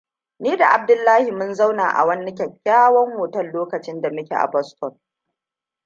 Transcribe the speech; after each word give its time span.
Ni 0.39 0.57
da 0.57 0.69
Abdullahi 0.71 1.31
mun 1.31 1.53
zauna 1.53 1.89
a 1.95 2.05
wani 2.05 2.33
kyakkyawa 2.35 3.21
otal 3.21 3.51
lokacin 3.53 4.01
da 4.01 4.09
muke 4.09 4.35
a 4.35 4.47
Boston. 4.49 4.99